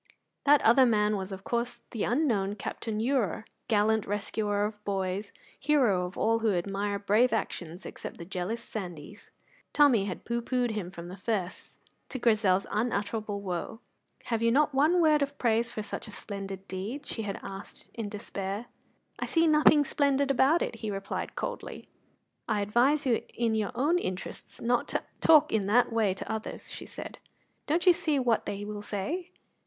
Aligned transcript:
That 0.45 0.63
other 0.63 0.87
man 0.87 1.15
was, 1.15 1.31
of 1.31 1.43
course, 1.43 1.81
the 1.91 2.05
unknown 2.05 2.55
Captain 2.55 2.99
Ure, 2.99 3.45
gallant 3.67 4.07
rescuer 4.07 4.65
of 4.65 4.83
boys, 4.83 5.31
hero 5.59 6.07
of 6.07 6.17
all 6.17 6.39
who 6.39 6.55
admire 6.55 6.97
brave 6.97 7.31
actions 7.31 7.85
except 7.85 8.17
the 8.17 8.25
jealous 8.25 8.63
Sandys. 8.63 9.29
Tommy 9.73 10.05
had 10.05 10.25
pooh 10.25 10.41
poohed 10.41 10.71
him 10.71 10.89
from 10.89 11.07
the 11.07 11.15
first, 11.17 11.81
to 12.09 12.17
Grizel's 12.17 12.65
unutterable 12.71 13.41
woe. 13.41 13.79
"Have 14.23 14.41
you 14.41 14.51
not 14.51 14.73
one 14.73 15.01
word 15.01 15.21
of 15.21 15.37
praise 15.37 15.69
for 15.71 15.83
such 15.83 16.07
a 16.07 16.11
splendid 16.11 16.67
deed?" 16.67 17.05
she 17.05 17.21
had 17.21 17.39
asked 17.43 17.91
in 17.93 18.09
despair. 18.09 18.65
"I 19.19 19.27
see 19.27 19.45
nothing 19.45 19.85
splendid 19.85 20.31
about 20.31 20.63
it," 20.63 20.77
he 20.77 20.89
replied 20.89 21.35
coldly. 21.35 21.87
"I 22.49 22.61
advise 22.61 23.05
you 23.05 23.21
in 23.35 23.53
your 23.53 23.71
own 23.75 23.99
interests 23.99 24.61
not 24.61 24.87
to 24.87 25.03
talk 25.21 25.53
in 25.53 25.67
that 25.67 25.93
way 25.93 26.15
to 26.15 26.31
others," 26.31 26.71
she 26.71 26.87
said. 26.87 27.19
"Don't 27.67 27.85
you 27.85 27.93
see 27.93 28.17
what 28.17 28.47
they 28.47 28.65
will 28.65 28.81
say?" 28.81 29.29